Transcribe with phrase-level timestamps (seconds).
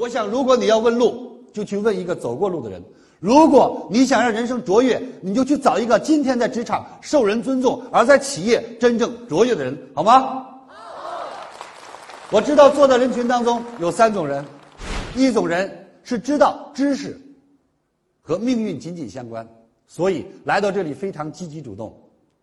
[0.00, 2.80] 我想，如果你要问路，就去问一个走过路的人；
[3.18, 10.46] 如果你想让人生卓越，你就去找一个今天在职场受人尊重，而在企业真正卓越的人，好吗？
[12.30, 14.42] 我知道坐在人群当中有三种人，
[15.14, 15.70] 一种人
[16.02, 17.20] 是知道知识
[18.22, 19.46] 和命运紧紧相关，
[19.86, 21.94] 所以来到这里非常积极主动。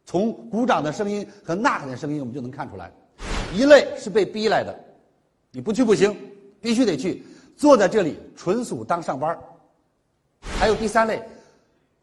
[0.05, 2.91] 从鼓掌的声音和呐喊的声音，我们就能看出来。
[3.51, 4.77] 一类是被逼来的，
[5.51, 6.15] 你不去不行，
[6.61, 7.23] 必须得去，
[7.57, 9.37] 坐在这里纯属当上班
[10.39, 11.21] 还有第三类，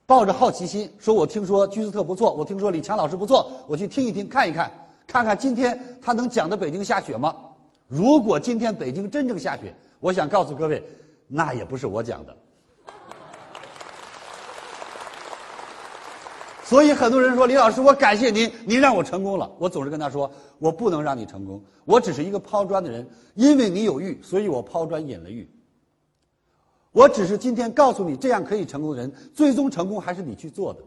[0.05, 4.71] 抱着好奇心，说我听说居斯特不错，我听说李强老师不错，我去听一听，看一看，
[5.07, 7.35] 看看今天他能讲的北京下雪吗？
[7.87, 10.83] 如果今天北京真正下雪，我想告诉各位，
[11.29, 12.37] 那也不是我讲的。
[16.65, 19.51] 所以很多人说李老师，我感谢您，您让我成功了。
[19.59, 25.47] 我总是跟他说，我不能让你成功，我只是一个抛砖的人，因为你有玉，所以我抛砖引了玉。
[26.91, 30.81] 我只是今天告诉你，这样可以成功的人，最终成功还是你去做的。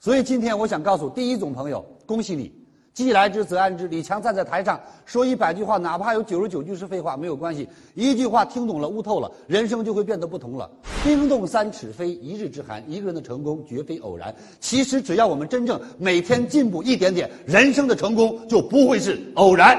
[0.00, 2.50] 所以今天我想告诉第一种朋友，恭喜你。
[2.94, 3.88] 既来之则安之。
[3.88, 7.68] 李强站在台上说一百句话，哪怕有九十九句是废话，没有关系。
[7.94, 10.70] 一句话听懂了、悟透了，人生就会变得不同了。
[11.04, 14.34] 冰冻三尺非一日之寒，一个人的成功绝非偶然。
[14.58, 19.78] 其实只要我们真正每天进步一点点，人生的成功就不会是偶然。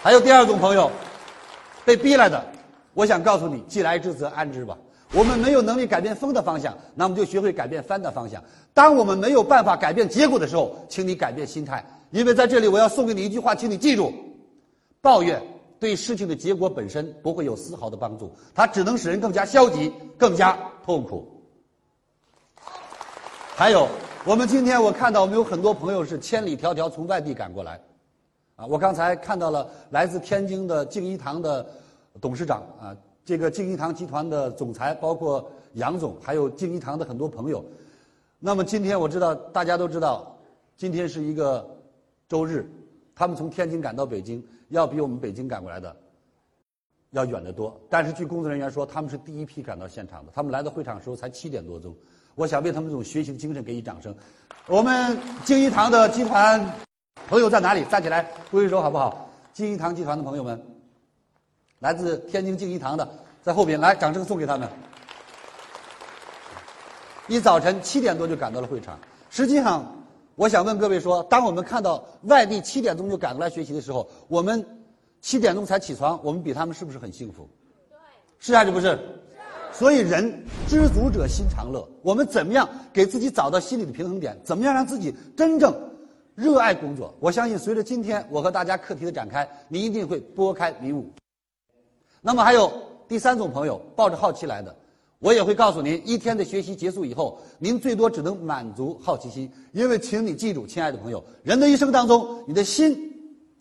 [0.00, 0.88] 还有第二种朋友，
[1.84, 2.40] 被逼来的，
[2.94, 4.78] 我想告诉你：既来之则安之吧。
[5.12, 8.40] 我们没有能力改变风的方向，那么就学会改变帆的方向。
[8.72, 11.84] 当我们没有办法改变结果的时候，请你改变心态。
[12.12, 14.12] 因为在这里，我要送给你一句话，请你记住：
[15.00, 15.42] 抱怨
[15.80, 21.26] 对事情的结果本身不会有丝毫的帮助，它只能使人更加消极、更加痛苦。
[23.54, 23.88] 还有，
[24.24, 27.80] 我们今天我看到我们有很多朋友是千里迢迢从外地赶过来，
[28.56, 31.66] 啊，我刚才看到了来自天津的敬一堂的
[32.20, 32.96] 董事长啊。
[33.24, 37.62] 这个敬一堂集团的总裁，包括杨总，还有敬一堂的很多朋友。
[38.38, 40.34] 那么今天我知道大家都知道，
[40.78, 41.68] 今天是一个
[42.26, 42.66] 周日，
[43.18, 45.94] 他们从天津赶到北京，要比我们北京赶过来的
[47.10, 47.76] 要远得多。
[47.90, 50.30] 但是据工作人员说，他们是第一批赶到现场的。
[50.32, 51.92] 他们来到会场的时候才七点多钟。
[52.36, 54.14] 我想为他们这种学习精神给予掌声。
[54.68, 56.64] 我们敬一堂的集团
[57.26, 57.84] 朋友在哪里？
[57.86, 59.28] 站起来挥挥手好不好？
[59.52, 60.64] 敬一堂集团的朋友们。
[61.80, 63.08] 来自天津敬一堂的，
[63.42, 64.68] 在后边来，掌声送给他们。
[67.26, 68.96] 一早晨七点多就赶到了会场。
[69.28, 69.84] 实际上，
[70.38, 74.64] 我想问各位说，当我们看到外地七点钟就赶过来学习的时候，我们
[75.20, 77.50] 七点钟才起床，我们比他们是不是很幸福？
[77.90, 77.96] 对，
[78.38, 78.86] 是还是不是？
[78.86, 78.98] 是。
[79.72, 81.84] 所以，人知足者心常乐。
[82.02, 84.40] 我们怎么样给自己找到心理的平衡点？
[84.44, 85.74] 怎么样让自己真正
[86.36, 87.12] 热爱工作？
[87.18, 91.12] 我相信，随着今天我和大家课题的展开，你一定会拨开迷雾。
[92.20, 92.72] 那么还有
[93.08, 94.72] 第三种朋友，抱着好奇来的，
[95.20, 102.96] 我也会告诉您，一天的学习结束以后，您最多只能满足好奇心，因为请你记住，亲爱的朋友，人的一生当中，你的心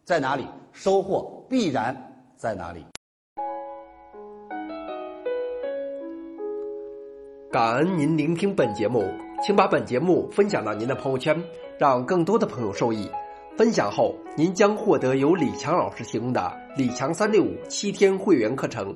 [0.05, 1.95] 在哪里，收获必然
[2.35, 2.85] 在哪里。
[7.51, 9.09] 感恩您聆听本节目，
[9.43, 11.43] 请把本节目分享到您的朋友圈，
[11.79, 13.09] 让更多的朋友受益。
[13.57, 18.95] 分享后，您将获得由李强老师提供的李强三六五七天会员课程，